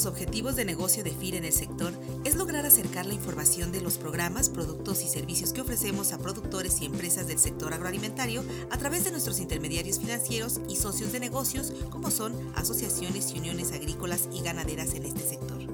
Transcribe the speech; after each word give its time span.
Los 0.00 0.06
objetivos 0.06 0.56
de 0.56 0.64
negocio 0.64 1.04
de 1.04 1.10
FIR 1.10 1.34
en 1.34 1.44
el 1.44 1.52
sector 1.52 1.92
es 2.24 2.34
lograr 2.34 2.64
acercar 2.64 3.04
la 3.04 3.12
información 3.12 3.70
de 3.70 3.82
los 3.82 3.98
programas, 3.98 4.48
productos 4.48 5.04
y 5.04 5.08
servicios 5.08 5.52
que 5.52 5.60
ofrecemos 5.60 6.14
a 6.14 6.18
productores 6.18 6.80
y 6.80 6.86
empresas 6.86 7.26
del 7.26 7.38
sector 7.38 7.74
agroalimentario 7.74 8.42
a 8.70 8.78
través 8.78 9.04
de 9.04 9.10
nuestros 9.10 9.40
intermediarios 9.40 9.98
financieros 9.98 10.62
y 10.70 10.76
socios 10.76 11.12
de 11.12 11.20
negocios 11.20 11.74
como 11.90 12.10
son 12.10 12.32
asociaciones 12.54 13.30
y 13.34 13.40
uniones 13.40 13.72
agrícolas 13.72 14.30
y 14.32 14.40
ganaderas 14.40 14.94
en 14.94 15.04
este 15.04 15.20
sector. 15.20 15.69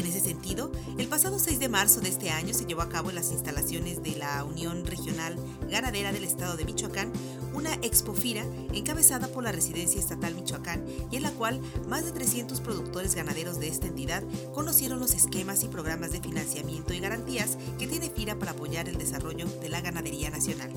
En 0.00 0.06
ese 0.06 0.20
sentido, 0.20 0.72
el 0.96 1.08
pasado 1.08 1.38
6 1.38 1.58
de 1.58 1.68
marzo 1.68 2.00
de 2.00 2.08
este 2.08 2.30
año 2.30 2.54
se 2.54 2.64
llevó 2.64 2.80
a 2.80 2.88
cabo 2.88 3.10
en 3.10 3.16
las 3.16 3.32
instalaciones 3.32 4.02
de 4.02 4.16
la 4.16 4.42
Unión 4.44 4.86
Regional 4.86 5.36
Ganadera 5.70 6.10
del 6.10 6.24
Estado 6.24 6.56
de 6.56 6.64
Michoacán 6.64 7.12
una 7.52 7.74
expofira 7.82 8.46
encabezada 8.72 9.28
por 9.28 9.44
la 9.44 9.52
Residencia 9.52 10.00
Estatal 10.00 10.34
Michoacán 10.34 10.86
y 11.10 11.16
en 11.16 11.22
la 11.22 11.32
cual 11.32 11.60
más 11.86 12.06
de 12.06 12.12
300 12.12 12.62
productores 12.62 13.14
ganaderos 13.14 13.60
de 13.60 13.68
esta 13.68 13.88
entidad 13.88 14.22
conocieron 14.54 15.00
los 15.00 15.12
esquemas 15.12 15.64
y 15.64 15.68
programas 15.68 16.12
de 16.12 16.22
financiamiento 16.22 16.94
y 16.94 17.00
garantías 17.00 17.58
que 17.78 17.86
tiene 17.86 18.08
FIRA 18.08 18.38
para 18.38 18.52
apoyar 18.52 18.88
el 18.88 18.96
desarrollo 18.96 19.48
de 19.60 19.68
la 19.68 19.82
ganadería 19.82 20.30
nacional. 20.30 20.70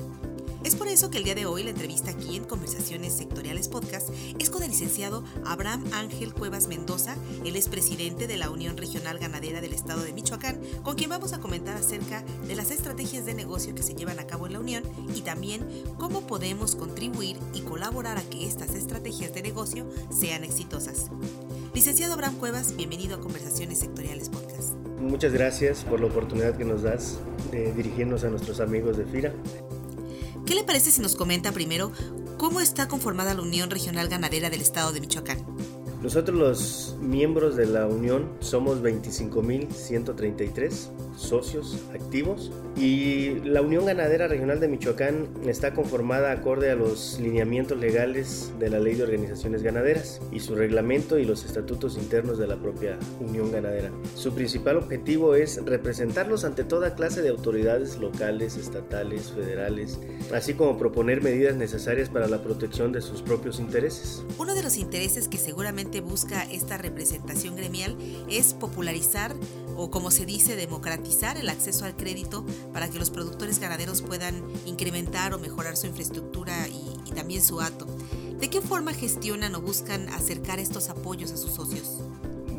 Es 0.64 0.76
por 0.76 0.88
eso 0.88 1.10
que 1.10 1.18
el 1.18 1.24
día 1.24 1.34
de 1.34 1.44
hoy 1.44 1.62
la 1.62 1.70
entrevista 1.70 2.10
aquí 2.10 2.36
en 2.36 2.44
Conversaciones 2.44 3.12
Sectoriales 3.12 3.68
Podcast 3.68 4.08
es 4.38 4.48
con 4.48 4.62
el 4.62 4.70
licenciado 4.70 5.22
Abraham 5.44 5.84
Ángel 5.92 6.32
Cuevas 6.32 6.68
Mendoza, 6.68 7.16
el 7.44 7.56
es 7.56 7.68
presidente 7.68 8.26
de 8.26 8.38
la 8.38 8.48
Unión 8.48 8.78
Regional 8.78 9.18
Ganadera 9.18 9.60
del 9.60 9.74
Estado 9.74 10.02
de 10.02 10.14
Michoacán, 10.14 10.58
con 10.82 10.96
quien 10.96 11.10
vamos 11.10 11.34
a 11.34 11.38
comentar 11.38 11.76
acerca 11.76 12.24
de 12.48 12.56
las 12.56 12.70
estrategias 12.70 13.26
de 13.26 13.34
negocio 13.34 13.74
que 13.74 13.82
se 13.82 13.94
llevan 13.94 14.18
a 14.18 14.26
cabo 14.26 14.46
en 14.46 14.54
la 14.54 14.60
Unión 14.60 14.84
y 15.14 15.20
también 15.20 15.66
cómo 15.98 16.26
podemos 16.26 16.76
contribuir 16.76 17.36
y 17.52 17.60
colaborar 17.60 18.16
a 18.16 18.22
que 18.22 18.46
estas 18.46 18.74
estrategias 18.74 19.34
de 19.34 19.42
negocio 19.42 19.86
sean 20.10 20.44
exitosas. 20.44 21.10
Licenciado 21.74 22.14
Abraham 22.14 22.36
Cuevas, 22.36 22.74
bienvenido 22.74 23.16
a 23.16 23.20
Conversaciones 23.20 23.80
Sectoriales 23.80 24.30
Podcast. 24.30 24.72
Muchas 24.98 25.34
gracias 25.34 25.84
por 25.84 26.00
la 26.00 26.06
oportunidad 26.06 26.56
que 26.56 26.64
nos 26.64 26.84
das 26.84 27.18
de 27.50 27.70
dirigirnos 27.74 28.24
a 28.24 28.30
nuestros 28.30 28.60
amigos 28.60 28.96
de 28.96 29.04
FIRA. 29.04 29.34
¿Qué 30.54 30.60
le 30.60 30.66
parece 30.66 30.92
si 30.92 31.02
nos 31.02 31.16
comenta 31.16 31.50
primero 31.50 31.90
cómo 32.38 32.60
está 32.60 32.86
conformada 32.86 33.34
la 33.34 33.42
Unión 33.42 33.70
Regional 33.70 34.08
Ganadera 34.08 34.50
del 34.50 34.60
Estado 34.60 34.92
de 34.92 35.00
Michoacán? 35.00 35.44
Nosotros 36.00 36.38
los 36.38 36.96
miembros 37.00 37.56
de 37.56 37.66
la 37.66 37.88
Unión 37.88 38.30
somos 38.38 38.80
25.133 38.80 40.90
socios 41.16 41.78
activos 41.92 42.50
y 42.76 43.40
la 43.44 43.62
Unión 43.62 43.86
Ganadera 43.86 44.26
Regional 44.26 44.58
de 44.58 44.68
Michoacán 44.68 45.28
está 45.46 45.74
conformada 45.74 46.32
acorde 46.32 46.70
a 46.70 46.74
los 46.74 47.20
lineamientos 47.20 47.78
legales 47.78 48.52
de 48.58 48.70
la 48.70 48.80
Ley 48.80 48.94
de 48.94 49.04
Organizaciones 49.04 49.62
Ganaderas 49.62 50.20
y 50.32 50.40
su 50.40 50.54
reglamento 50.54 51.18
y 51.18 51.24
los 51.24 51.44
estatutos 51.44 51.96
internos 51.96 52.38
de 52.38 52.46
la 52.46 52.56
propia 52.56 52.98
Unión 53.20 53.52
Ganadera. 53.52 53.90
Su 54.16 54.34
principal 54.34 54.76
objetivo 54.76 55.34
es 55.34 55.64
representarlos 55.64 56.44
ante 56.44 56.64
toda 56.64 56.94
clase 56.94 57.22
de 57.22 57.28
autoridades 57.28 57.96
locales, 57.98 58.56
estatales, 58.56 59.30
federales, 59.32 60.00
así 60.32 60.54
como 60.54 60.78
proponer 60.78 61.22
medidas 61.22 61.54
necesarias 61.54 62.08
para 62.08 62.26
la 62.26 62.42
protección 62.42 62.90
de 62.92 63.02
sus 63.02 63.22
propios 63.22 63.60
intereses. 63.60 64.24
Uno 64.38 64.54
de 64.54 64.62
los 64.62 64.76
intereses 64.76 65.28
que 65.28 65.38
seguramente 65.38 66.00
busca 66.00 66.42
esta 66.44 66.76
representación 66.76 67.54
gremial 67.54 67.96
es 68.28 68.54
popularizar 68.54 69.34
o 69.76 69.90
como 69.90 70.10
se 70.10 70.24
dice, 70.24 70.54
democratizar 70.56 71.03
el 71.36 71.48
acceso 71.48 71.84
al 71.84 71.96
crédito 71.96 72.44
para 72.72 72.88
que 72.88 72.98
los 72.98 73.10
productores 73.10 73.58
ganaderos 73.58 74.02
puedan 74.02 74.42
incrementar 74.66 75.32
o 75.32 75.38
mejorar 75.38 75.76
su 75.76 75.86
infraestructura 75.86 76.68
y, 76.68 77.00
y 77.06 77.12
también 77.12 77.42
su 77.42 77.60
hato. 77.60 77.86
¿De 78.38 78.50
qué 78.50 78.60
forma 78.60 78.92
gestionan 78.92 79.54
o 79.54 79.60
buscan 79.60 80.08
acercar 80.10 80.58
estos 80.58 80.90
apoyos 80.90 81.32
a 81.32 81.36
sus 81.36 81.52
socios? 81.52 82.00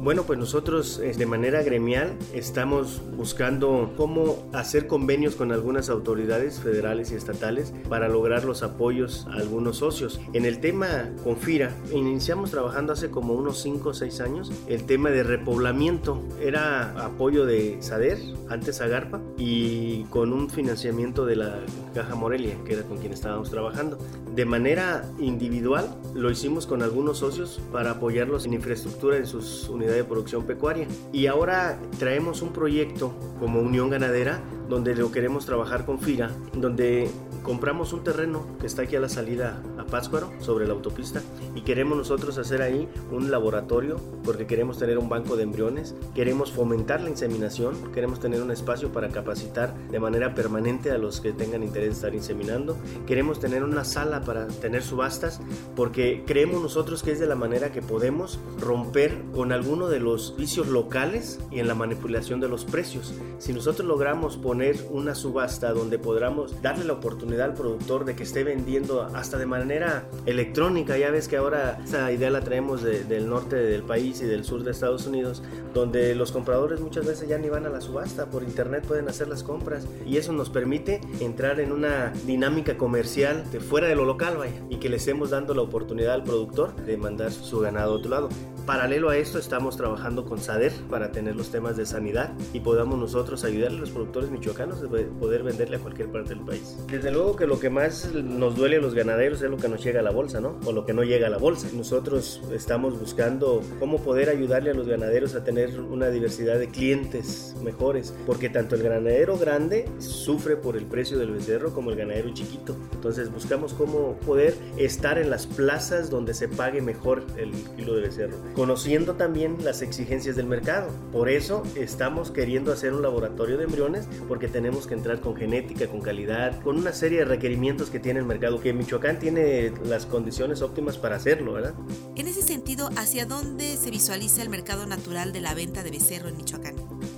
Bueno, 0.05 0.21
pues 0.21 0.37
nosotros 0.37 0.99
eh, 0.99 1.13
de 1.17 1.25
manera 1.25 1.63
gremial 1.63 2.15
estamos 2.31 3.01
buscando 3.17 3.91
cómo 3.97 4.47
hacer 4.53 4.85
convenios 4.85 5.35
con 5.35 5.51
algunas 5.51 5.89
autoridades 5.89 6.59
federales 6.59 7.11
y 7.11 7.15
estatales 7.15 7.73
para 7.89 8.07
lograr 8.07 8.45
los 8.45 8.61
apoyos 8.61 9.25
a 9.31 9.37
algunos 9.37 9.77
socios. 9.77 10.21
En 10.33 10.45
el 10.45 10.59
tema 10.59 11.09
Confira, 11.23 11.75
iniciamos 11.91 12.51
trabajando 12.51 12.93
hace 12.93 13.09
como 13.09 13.33
unos 13.33 13.59
5 13.63 13.89
o 13.89 13.93
6 13.95 14.21
años 14.21 14.51
el 14.67 14.85
tema 14.85 15.09
de 15.09 15.23
repoblamiento. 15.23 16.21
Era 16.39 16.91
apoyo 17.03 17.47
de 17.47 17.77
SADER, 17.79 18.19
antes 18.47 18.81
Agarpa, 18.81 19.21
y 19.39 20.03
con 20.11 20.33
un 20.33 20.51
financiamiento 20.51 21.25
de 21.25 21.37
la 21.37 21.61
Caja 21.95 22.13
Morelia, 22.13 22.55
que 22.63 22.73
era 22.73 22.83
con 22.83 22.99
quien 22.99 23.11
estábamos 23.11 23.49
trabajando. 23.49 23.97
De 24.35 24.45
manera 24.45 25.09
individual 25.17 25.97
lo 26.13 26.29
hicimos 26.29 26.67
con 26.67 26.83
algunos 26.83 27.17
socios 27.17 27.59
para 27.71 27.91
apoyarlos 27.91 28.45
en 28.45 28.53
infraestructura 28.53 29.17
en 29.17 29.25
sus 29.25 29.67
unidades 29.67 29.94
de 29.95 30.03
producción 30.03 30.45
pecuaria. 30.45 30.87
Y 31.11 31.27
ahora 31.27 31.79
traemos 31.97 32.41
un 32.41 32.53
proyecto 32.53 33.13
como 33.39 33.59
Unión 33.59 33.89
Ganadera 33.89 34.41
donde 34.69 34.95
lo 34.95 35.11
queremos 35.11 35.45
trabajar 35.45 35.85
con 35.85 35.99
FIRA, 35.99 36.31
donde 36.53 37.09
compramos 37.43 37.93
un 37.93 38.03
terreno 38.03 38.45
que 38.59 38.65
está 38.65 38.83
aquí 38.83 38.95
a 38.95 38.99
la 38.99 39.09
salida 39.09 39.61
a 39.77 39.85
Pátzcuaro, 39.85 40.31
sobre 40.39 40.65
la 40.65 40.73
autopista, 40.73 41.21
y 41.53 41.61
queremos 41.61 41.97
nosotros 41.97 42.37
hacer 42.37 42.61
ahí 42.61 42.89
un 43.11 43.29
laboratorio, 43.29 43.97
porque 44.23 44.47
queremos 44.47 44.79
tener 44.79 44.97
un 44.97 45.09
banco 45.09 45.35
de 45.35 45.43
embriones, 45.43 45.95
queremos 46.15 46.51
fomentar 46.51 47.01
la 47.01 47.11
inseminación, 47.11 47.91
queremos 47.93 48.19
tener 48.19 48.41
un 48.41 48.51
espacio 48.51 48.91
para 48.91 49.09
capacitar 49.09 49.75
de 49.91 49.99
manera 49.99 50.33
permanente 50.33 50.91
a 50.91 50.97
los 50.97 51.21
que 51.21 51.33
tengan 51.33 51.63
interés 51.63 51.89
de 51.89 51.95
estar 51.95 52.15
inseminando, 52.15 52.77
queremos 53.05 53.39
tener 53.39 53.63
una 53.63 53.83
sala 53.83 54.21
para 54.21 54.47
tener 54.47 54.81
subastas, 54.81 55.39
porque 55.75 56.23
creemos 56.25 56.61
nosotros 56.61 57.03
que 57.03 57.11
es 57.11 57.19
de 57.19 57.27
la 57.27 57.35
manera 57.35 57.71
que 57.71 57.81
podemos 57.81 58.39
romper 58.59 59.21
con 59.33 59.51
alguno 59.51 59.87
de 59.87 59.99
los 59.99 60.35
vicios 60.35 60.67
locales 60.67 61.39
y 61.51 61.59
en 61.59 61.67
la 61.67 61.75
manipulación 61.75 62.39
de 62.39 62.47
los 62.47 62.65
precios. 62.65 63.13
Si 63.37 63.53
nosotros 63.53 63.87
logramos 63.87 64.37
poner 64.37 64.54
una 64.89 65.15
subasta 65.15 65.73
donde 65.73 65.99
podamos 65.99 66.61
darle 66.61 66.85
la 66.85 66.93
oportunidad 66.93 67.45
al 67.45 67.53
productor 67.53 68.05
de 68.05 68.15
que 68.15 68.23
esté 68.23 68.43
vendiendo 68.43 69.03
hasta 69.03 69.37
de 69.37 69.45
manera 69.45 70.07
electrónica. 70.25 70.97
Ya 70.97 71.11
ves 71.11 71.27
que 71.27 71.37
ahora 71.37 71.79
esa 71.83 72.11
idea 72.11 72.29
la 72.29 72.41
traemos 72.41 72.81
del 72.83 73.29
norte 73.29 73.55
del 73.55 73.83
país 73.83 74.21
y 74.21 74.25
del 74.25 74.43
sur 74.43 74.63
de 74.63 74.71
Estados 74.71 75.07
Unidos, 75.07 75.43
donde 75.73 76.15
los 76.15 76.31
compradores 76.31 76.79
muchas 76.79 77.05
veces 77.05 77.27
ya 77.27 77.37
ni 77.37 77.49
van 77.49 77.65
a 77.65 77.69
la 77.69 77.81
subasta, 77.81 78.27
por 78.27 78.43
internet 78.43 78.85
pueden 78.87 79.09
hacer 79.09 79.27
las 79.27 79.43
compras 79.43 79.87
y 80.05 80.17
eso 80.17 80.31
nos 80.31 80.49
permite 80.49 81.01
entrar 81.19 81.59
en 81.59 81.71
una 81.71 82.13
dinámica 82.25 82.77
comercial 82.77 83.43
de 83.51 83.59
fuera 83.59 83.87
de 83.87 83.95
lo 83.95 84.05
local, 84.05 84.37
vaya, 84.37 84.61
y 84.69 84.77
que 84.77 84.89
le 84.89 84.97
estemos 84.97 85.31
dando 85.31 85.53
la 85.53 85.61
oportunidad 85.61 86.13
al 86.13 86.23
productor 86.23 86.75
de 86.75 86.97
mandar 86.97 87.31
su 87.31 87.59
ganado 87.59 87.93
a 87.93 87.95
otro 87.95 88.11
lado. 88.11 88.29
Paralelo 88.65 89.09
a 89.09 89.17
esto 89.17 89.37
estamos 89.37 89.77
trabajando 89.77 90.25
con 90.25 90.39
SADER 90.39 90.73
para 90.89 91.11
tener 91.11 91.35
los 91.35 91.51
temas 91.51 91.77
de 91.77 91.85
sanidad 91.85 92.33
y 92.51 92.61
podamos 92.61 92.97
nosotros 92.97 93.43
ayudarle 93.43 93.77
a 93.77 93.81
los 93.81 93.91
productores 93.91 94.31
michoacanos 94.31 94.44
de 94.53 95.03
poder 95.19 95.43
venderle 95.43 95.77
a 95.77 95.79
cualquier 95.79 96.09
parte 96.11 96.29
del 96.29 96.41
país. 96.41 96.77
Desde 96.89 97.11
luego 97.11 97.35
que 97.35 97.47
lo 97.47 97.59
que 97.59 97.69
más 97.69 98.13
nos 98.13 98.55
duele 98.55 98.77
a 98.77 98.79
los 98.79 98.93
ganaderos 98.93 99.41
es 99.41 99.49
lo 99.49 99.57
que 99.57 99.67
nos 99.67 99.83
llega 99.83 99.99
a 99.99 100.03
la 100.03 100.11
bolsa, 100.11 100.39
¿no? 100.39 100.59
O 100.65 100.71
lo 100.71 100.85
que 100.85 100.93
no 100.93 101.03
llega 101.03 101.27
a 101.27 101.29
la 101.29 101.37
bolsa. 101.37 101.67
Nosotros 101.73 102.41
estamos 102.53 102.99
buscando 102.99 103.61
cómo 103.79 104.01
poder 104.01 104.29
ayudarle 104.29 104.71
a 104.71 104.73
los 104.73 104.87
ganaderos 104.87 105.35
a 105.35 105.43
tener 105.43 105.79
una 105.79 106.09
diversidad 106.09 106.59
de 106.59 106.67
clientes 106.67 107.55
mejores, 107.63 108.13
porque 108.25 108.49
tanto 108.49 108.75
el 108.75 108.83
ganadero 108.83 109.37
grande 109.37 109.89
sufre 109.99 110.55
por 110.55 110.77
el 110.77 110.85
precio 110.85 111.17
del 111.17 111.31
becerro 111.31 111.73
como 111.73 111.91
el 111.91 111.97
ganadero 111.97 112.33
chiquito. 112.33 112.75
Entonces 112.93 113.31
buscamos 113.31 113.73
cómo 113.73 114.17
poder 114.25 114.55
estar 114.77 115.17
en 115.17 115.29
las 115.29 115.47
plazas 115.47 116.09
donde 116.09 116.33
se 116.33 116.47
pague 116.47 116.81
mejor 116.81 117.23
el 117.37 117.51
kilo 117.75 117.95
de 117.95 118.01
becerro 118.01 118.35
conociendo 118.55 119.13
también 119.13 119.57
las 119.63 119.81
exigencias 119.81 120.35
del 120.35 120.45
mercado. 120.45 120.89
Por 121.11 121.29
eso 121.29 121.63
estamos 121.75 122.31
queriendo 122.31 122.71
hacer 122.71 122.93
un 122.93 123.01
laboratorio 123.01 123.57
de 123.57 123.65
embriones 123.65 124.07
porque 124.35 124.49
tenemos 124.49 124.85
que 124.85 124.93
entrar 124.93 125.21
con 125.21 125.33
genética, 125.33 125.87
con 125.87 126.01
calidad, 126.01 126.61
con 126.61 126.75
una 126.75 126.91
serie 126.91 127.19
de 127.19 127.23
requerimientos 127.23 127.89
que 127.89 128.01
tiene 128.01 128.19
el 128.19 128.25
mercado, 128.25 128.59
que 128.59 128.73
Michoacán 128.73 129.17
tiene 129.17 129.71
las 129.85 130.05
condiciones 130.05 130.61
óptimas 130.61 130.97
para 130.97 131.15
hacerlo, 131.15 131.53
¿verdad? 131.53 131.73
En 132.17 132.27
ese 132.27 132.41
sentido, 132.41 132.89
¿hacia 132.97 133.25
dónde 133.25 133.77
se 133.77 133.91
visualiza 133.91 134.41
el 134.41 134.49
mercado 134.49 134.87
natural 134.87 135.31
de 135.31 135.39
la 135.39 135.53
venta 135.53 135.83
de 135.83 135.91
becerro 135.91 136.27
en 136.27 136.35
Michoacán? 136.35 136.75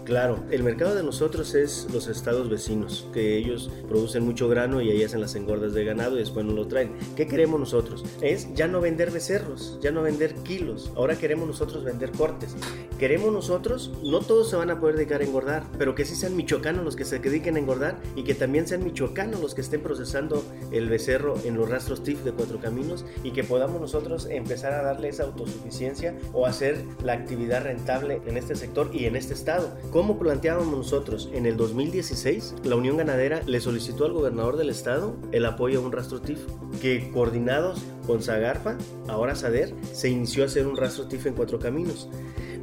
Claro, 0.08 0.40
el 0.52 0.64
mercado 0.64 0.96
de 0.96 1.04
nosotros 1.04 1.54
es 1.54 1.86
los 1.92 2.08
estados 2.08 2.50
vecinos, 2.50 3.06
que 3.12 3.38
ellos 3.38 3.70
producen 3.90 4.24
mucho 4.24 4.48
grano 4.48 4.80
y 4.80 4.90
ahí 4.90 5.04
hacen 5.04 5.20
las 5.20 5.36
engordas 5.36 5.74
de 5.74 5.84
ganado 5.84 6.16
y 6.16 6.20
después 6.20 6.46
nos 6.46 6.56
lo 6.56 6.66
traen. 6.66 6.94
¿Qué 7.18 7.28
queremos 7.28 7.60
nosotros? 7.60 8.06
Es 8.22 8.48
ya 8.54 8.70
no 8.70 8.80
vender 8.80 9.12
becerros, 9.12 9.78
ya 9.82 9.92
no 9.92 10.04
vender 10.04 10.34
kilos, 10.36 10.94
ahora 10.96 11.18
queremos 11.18 11.46
nosotros 11.46 11.84
vender 11.84 12.14
cortes. 12.14 12.56
queremos 12.98 13.34
nosotros, 13.34 13.92
no 14.02 14.22
todos 14.22 14.50
se 14.50 14.56
van 14.56 14.72
a 14.72 14.80
poder 14.80 14.96
dedicar 14.96 15.20
a 15.20 15.26
engordar, 15.26 15.64
pero 15.78 15.94
que 15.94 16.06
sí 16.06 16.16
sean 16.16 16.38
michoacanos 16.38 16.86
los 16.86 16.96
que 16.96 17.04
se 17.04 17.20
dediquen 17.20 17.58
a 17.58 17.60
engordar 17.60 18.00
y 18.16 18.24
que 18.24 18.34
también 18.34 18.66
sean 18.66 18.86
michoacanos 18.86 19.42
los 19.42 19.56
que 19.56 19.62
estén 19.62 19.82
procesando 19.82 20.42
el 20.72 20.88
becerro 20.88 21.36
en 21.44 21.58
los 21.58 21.70
rastros 21.70 22.02
TIF 22.02 22.24
de 22.24 22.32
Cuatro 22.32 22.62
Caminos 22.62 23.04
y 23.26 23.32
que 23.32 23.44
podamos 23.44 23.82
nosotros 23.82 24.28
empezar 24.32 24.72
a 24.72 24.84
darle 24.84 25.10
esa 25.10 25.24
autosuficiencia 25.24 26.16
o 26.32 26.46
hacer 26.46 26.82
la 27.04 27.12
actividad 27.12 27.64
rentable 27.64 28.22
en 28.26 28.38
este 28.38 28.56
sector 28.56 28.90
y 28.94 29.04
en 29.04 29.18
este 29.18 29.34
estado. 29.34 29.78
¿Cómo 29.98 30.20
planteábamos 30.20 30.78
nosotros? 30.78 31.28
En 31.34 31.48
el 31.48 31.58
2016, 31.58 32.58
la 32.64 32.76
Unión 32.76 32.98
Ganadera 32.98 33.42
le 33.48 33.60
solicitó 33.60 34.06
al 34.06 34.14
gobernador 34.14 34.56
del 34.56 34.70
estado 34.70 35.18
el 35.32 35.44
apoyo 35.44 35.80
a 35.80 35.82
un 35.82 35.92
rastro 35.92 36.22
TIF 36.22 36.38
que 36.80 37.10
coordinados 37.10 37.82
con 38.06 38.22
Zagarpa, 38.22 38.78
ahora 39.08 39.34
SADER, 39.34 39.74
se 39.94 40.10
inició 40.10 40.44
a 40.44 40.46
hacer 40.46 40.68
un 40.68 40.78
rastro 40.78 41.08
TIF 41.08 41.26
en 41.26 41.34
Cuatro 41.34 41.58
Caminos. 41.58 42.10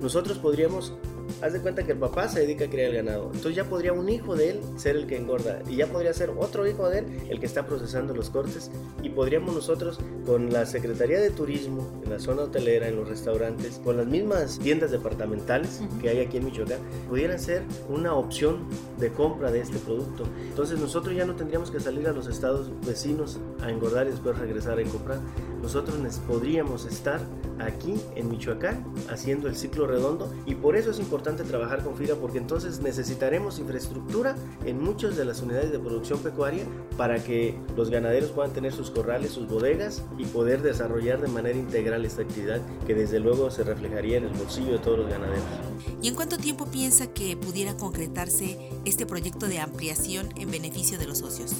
Nosotros 0.00 0.38
podríamos 0.38 0.92
haz 1.42 1.52
de 1.52 1.60
cuenta 1.60 1.84
que 1.84 1.92
el 1.92 1.98
papá 1.98 2.28
se 2.28 2.40
dedica 2.40 2.64
a 2.66 2.68
criar 2.68 2.90
el 2.90 2.96
ganado. 2.96 3.26
Entonces 3.26 3.56
ya 3.56 3.64
podría 3.64 3.92
un 3.92 4.08
hijo 4.08 4.36
de 4.36 4.50
él 4.50 4.60
ser 4.76 4.96
el 4.96 5.06
que 5.06 5.16
engorda 5.16 5.62
y 5.68 5.76
ya 5.76 5.86
podría 5.86 6.12
ser 6.12 6.30
otro 6.30 6.66
hijo 6.66 6.88
de 6.88 7.00
él 7.00 7.06
el 7.28 7.40
que 7.40 7.46
está 7.46 7.66
procesando 7.66 8.14
los 8.14 8.30
cortes 8.30 8.70
y 9.02 9.10
podríamos 9.10 9.54
nosotros 9.54 9.98
con 10.26 10.52
la 10.52 10.66
Secretaría 10.66 11.20
de 11.20 11.30
Turismo 11.30 11.86
en 12.04 12.10
la 12.10 12.18
zona 12.18 12.42
hotelera, 12.42 12.88
en 12.88 12.96
los 12.96 13.08
restaurantes, 13.08 13.80
con 13.82 13.96
las 13.96 14.06
mismas 14.06 14.58
tiendas 14.58 14.90
departamentales 14.90 15.82
que 16.00 16.08
hay 16.08 16.20
aquí 16.20 16.38
en 16.38 16.46
Michoacán, 16.46 16.80
pudieran 17.08 17.38
ser 17.38 17.62
una 17.88 18.14
opción 18.14 18.68
de 18.98 19.10
compra 19.10 19.50
de 19.50 19.60
este 19.60 19.78
producto. 19.78 20.24
Entonces 20.48 20.78
nosotros 20.78 21.14
ya 21.14 21.24
no 21.24 21.34
tendríamos 21.34 21.70
que 21.70 21.80
salir 21.80 22.06
a 22.08 22.12
los 22.12 22.26
estados 22.26 22.70
vecinos 22.86 23.38
a 23.62 23.70
engordar 23.70 24.06
y 24.06 24.10
después 24.10 24.38
regresar 24.38 24.78
a 24.78 24.84
comprar. 24.84 25.18
Nosotros 25.62 25.96
podríamos 26.26 26.84
estar 26.84 27.20
aquí 27.58 27.94
en 28.16 28.28
Michoacán 28.28 28.84
haciendo 29.10 29.48
el 29.48 29.56
ciclo 29.56 29.86
redondo 29.86 30.32
y 30.46 30.54
por 30.54 30.76
eso 30.76 30.90
es 30.90 30.98
importante 30.98 31.23
trabajar 31.32 31.82
con 31.82 31.96
FIRA 31.96 32.16
porque 32.16 32.38
entonces 32.38 32.80
necesitaremos 32.80 33.58
infraestructura 33.58 34.36
en 34.64 34.80
muchas 34.80 35.16
de 35.16 35.24
las 35.24 35.40
unidades 35.40 35.72
de 35.72 35.78
producción 35.78 36.18
pecuaria 36.20 36.64
para 36.96 37.22
que 37.22 37.58
los 37.76 37.90
ganaderos 37.90 38.30
puedan 38.30 38.52
tener 38.52 38.72
sus 38.72 38.90
corrales, 38.90 39.30
sus 39.30 39.48
bodegas 39.48 40.02
y 40.18 40.26
poder 40.26 40.62
desarrollar 40.62 41.20
de 41.20 41.28
manera 41.28 41.58
integral 41.58 42.04
esta 42.04 42.22
actividad 42.22 42.60
que 42.86 42.94
desde 42.94 43.18
luego 43.18 43.50
se 43.50 43.64
reflejaría 43.64 44.18
en 44.18 44.24
el 44.24 44.32
bolsillo 44.34 44.72
de 44.72 44.78
todos 44.78 44.98
los 44.98 45.08
ganaderos. 45.08 45.42
¿Y 46.02 46.08
en 46.08 46.14
cuánto 46.14 46.36
tiempo 46.36 46.66
piensa 46.66 47.06
que 47.06 47.36
pudiera 47.36 47.74
concretarse 47.74 48.70
este 48.84 49.06
proyecto 49.06 49.48
de 49.48 49.60
ampliación 49.60 50.28
en 50.36 50.50
beneficio 50.50 50.98
de 50.98 51.06
los 51.06 51.18
socios? 51.18 51.54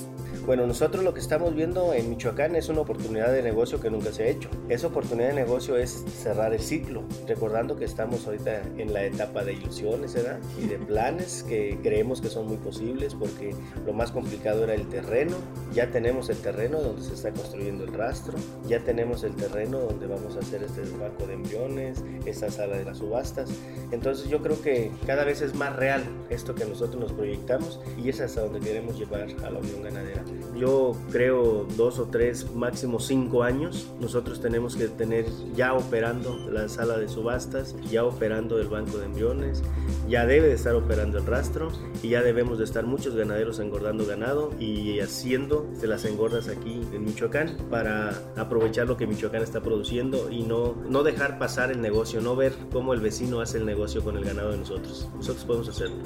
Bueno, 0.47 0.67
nosotros 0.67 1.03
lo 1.05 1.15
que 1.15 1.21
estamos 1.21 1.55
viendo 1.55 1.95
en 1.95 2.11
Michoacán 2.11 2.55
es 2.55 2.69
una 2.69 2.81
oportunidad 2.81 3.33
de 3.33 3.43
negocio 3.43 3.81
que 3.81 3.89
nunca 3.89 4.13
se 4.13 4.25
ha 4.25 4.27
hecho. 4.27 4.51
Esa 4.69 4.89
oportunidad 4.89 5.29
de 5.29 5.35
negocio 5.35 5.77
es 5.77 6.05
cerrar 6.23 6.53
el 6.53 6.61
ciclo, 6.61 7.03
recordando 7.27 7.77
que 7.77 7.87
estamos 7.87 8.27
ahorita 8.27 8.63
en 8.77 8.93
la 8.93 9.05
etapa 9.05 9.43
de 9.45 9.55
ilusiones 9.55 10.13
¿verdad? 10.15 10.39
y 10.63 10.67
de 10.67 10.79
planes 10.87 11.45
que 11.45 11.79
creemos 11.83 12.21
que 12.21 12.29
son 12.29 12.47
muy 12.47 12.59
posibles 12.59 13.15
porque 13.15 13.55
lo 13.87 13.95
más 13.95 14.11
complicado 14.11 14.65
era 14.65 14.75
el 14.75 14.87
terreno. 14.89 15.37
Ya 15.73 15.91
tenemos 15.91 16.29
el 16.29 16.37
terreno 16.37 16.81
donde 16.81 17.03
se 17.03 17.15
está 17.15 17.31
construyendo 17.31 17.85
el 17.85 17.93
rastro, 17.93 18.35
ya 18.69 18.81
tenemos 18.81 19.25
el 19.25 19.35
terreno 19.35 19.79
donde 19.79 20.07
vamos 20.07 20.37
a 20.37 20.41
hacer 20.41 20.63
este 20.63 20.83
banco 20.99 21.27
de 21.27 21.35
embriones, 21.35 22.05
esta 22.27 22.51
sala 22.51 22.77
de 22.77 22.85
las 22.85 22.99
subastas. 22.99 23.51
Entonces 23.93 24.29
yo 24.29 24.43
creo 24.43 24.61
que 24.61 24.91
cada 25.07 25.25
vez 25.25 25.41
es 25.41 25.55
más 25.55 25.75
real 25.77 26.05
esto 26.29 26.55
que 26.55 26.65
nosotros 26.65 27.01
nos 27.01 27.13
proyectamos 27.13 27.81
y 28.03 28.09
es 28.09 28.21
hasta 28.21 28.43
donde 28.43 28.61
queremos 28.61 28.99
llevar 28.99 29.29
a 29.45 29.51
la 29.51 29.59
Unión 29.59 29.83
Ganadera. 29.83 30.24
Yo 30.57 30.97
creo 31.11 31.67
dos 31.77 31.99
o 31.99 32.05
tres, 32.05 32.55
máximo 32.55 33.01
cinco 33.01 33.43
años, 33.43 33.89
nosotros 34.01 34.41
tenemos 34.41 34.77
que 34.77 34.87
tener 34.87 35.27
ya 35.57 35.75
operando 35.75 36.39
la 36.51 36.69
sala 36.69 36.97
de 36.97 37.09
subastas, 37.09 37.75
ya 37.91 38.05
operando 38.05 38.61
el 38.61 38.69
banco 38.69 38.99
de 38.99 39.07
embriones, 39.07 39.63
ya 40.09 40.27
debe 40.27 40.49
de 40.49 40.55
estar 40.55 40.75
operando 40.77 41.19
el 41.19 41.27
rastro 41.27 41.73
y 42.03 42.11
ya 42.11 42.23
debemos 42.23 42.59
de 42.59 42.65
estar 42.65 42.87
muchos 42.87 43.17
ganaderos 43.17 43.59
engordando 43.59 44.07
ganado 44.07 44.53
y 44.61 45.01
haciendo 45.01 45.69
de 45.81 45.87
las 45.89 46.05
engordas 46.05 46.49
aquí 46.49 46.81
en 46.93 47.05
Michoacán 47.05 47.57
para 47.71 48.23
aprovechar 48.37 48.87
lo 48.87 48.97
que 48.97 49.07
Michoacán 49.07 49.43
está 49.43 49.61
produciendo 49.61 50.31
y 50.31 50.43
no, 50.43 50.77
no 50.89 51.03
dejar 51.03 51.39
pasar 51.39 51.73
el 51.73 51.81
negocio, 51.81 52.21
no 52.21 52.37
ver 52.37 52.53
cómo 52.73 52.95
el 52.95 53.01
vecino 53.01 53.41
hace 53.41 53.59
el 53.59 53.67
negocio 53.67 54.05
con 54.05 54.17
el 54.17 54.25
ganado 54.25 54.53
de 54.53 54.59
nosotros. 54.59 55.09
Nosotros 55.17 55.45
podemos 55.45 55.69
hacerlo. 55.69 55.97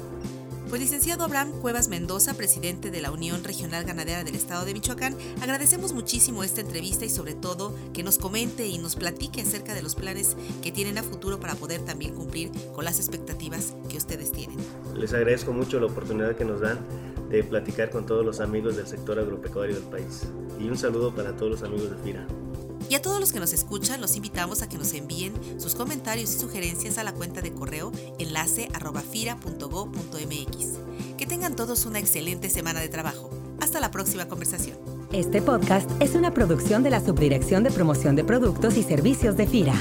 Pues 0.69 0.81
licenciado 0.81 1.23
Abraham 1.23 1.51
Cuevas 1.61 1.87
Mendoza, 1.87 2.35
presidente 2.35 2.91
de 2.91 3.01
la 3.01 3.09
Unión 3.09 3.43
Regional 3.43 3.85
Ganadera 3.85 4.23
del 4.23 4.35
Estado 4.35 4.65
de 4.65 4.73
Michoacán, 4.73 5.15
agradecemos 5.41 5.93
muchísimo 5.93 6.43
esta 6.43 6.61
entrevista 6.61 7.05
y 7.05 7.09
sobre 7.09 7.33
todo 7.33 7.73
que 7.91 8.03
nos 8.03 8.19
comente 8.19 8.67
y 8.67 8.77
nos 8.77 8.95
platique 8.95 9.41
acerca 9.41 9.73
de 9.73 9.81
los 9.81 9.95
planes 9.95 10.37
que 10.61 10.71
tienen 10.71 10.99
a 10.99 11.03
futuro 11.03 11.39
para 11.39 11.55
poder 11.55 11.81
también 11.81 12.13
cumplir 12.13 12.51
con 12.75 12.85
las 12.85 12.99
expectativas 12.99 13.73
que 13.89 13.97
ustedes 13.97 14.31
tienen. 14.31 14.57
Les 14.95 15.11
agradezco 15.11 15.53
mucho 15.53 15.79
la 15.79 15.87
oportunidad 15.87 16.35
que 16.35 16.45
nos 16.45 16.61
dan 16.61 16.77
de 17.31 17.43
platicar 17.43 17.89
con 17.89 18.05
todos 18.05 18.23
los 18.23 18.39
amigos 18.39 18.75
del 18.75 18.85
sector 18.85 19.17
agropecuario 19.17 19.73
del 19.73 19.85
país. 19.85 20.27
Y 20.59 20.69
un 20.69 20.77
saludo 20.77 21.15
para 21.15 21.35
todos 21.35 21.51
los 21.51 21.63
amigos 21.63 21.89
de 21.89 21.97
FIRA. 22.03 22.27
Y 22.89 22.95
a 22.95 23.01
todos 23.03 23.19
los 23.19 23.31
que 23.31 23.39
nos 23.39 23.53
escuchan, 23.53 24.01
los 24.01 24.15
invitamos 24.15 24.63
a 24.63 24.67
que 24.67 24.79
nos 24.79 24.93
envíen 24.93 25.33
sus 25.59 25.75
comentarios 25.75 26.33
y 26.33 26.39
sugerencias 26.39 26.97
a 26.97 27.03
la 27.03 27.13
cuenta 27.13 27.41
de 27.41 27.53
correo 27.53 27.91
enlace 28.17 28.67
Que 31.17 31.25
tengan 31.27 31.55
todos 31.55 31.85
una 31.85 31.99
excelente 31.99 32.49
semana 32.49 32.79
de 32.79 32.89
trabajo. 32.89 33.29
Hasta 33.61 33.79
la 33.79 33.91
próxima 33.91 34.27
conversación. 34.27 34.77
Este 35.11 35.41
podcast 35.41 35.89
es 35.99 36.15
una 36.15 36.33
producción 36.33 36.81
de 36.81 36.89
la 36.89 36.99
Subdirección 36.99 37.63
de 37.63 37.69
Promoción 37.69 38.15
de 38.15 38.23
Productos 38.23 38.75
y 38.75 38.83
Servicios 38.83 39.37
de 39.37 39.45
FIRA. 39.45 39.75